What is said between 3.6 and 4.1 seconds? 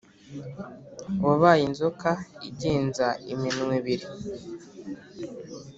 ibiri,